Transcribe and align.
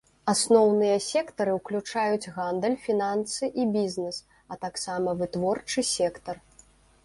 Асноўныя 0.31 0.95
сектары 1.07 1.51
ўключаюць 1.57 2.31
гандаль, 2.39 2.77
фінансы 2.87 3.43
і 3.61 3.69
бізнес, 3.77 4.15
а 4.55 4.61
таксама 4.67 5.09
вытворчы 5.23 5.89
сектар. 5.95 6.35